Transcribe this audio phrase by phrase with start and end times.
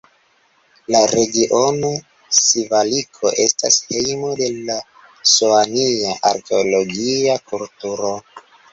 [0.93, 1.91] La regiono
[2.37, 4.81] Sivaliko estas hejmo de la
[5.37, 8.17] Soania arkeologia kulturo.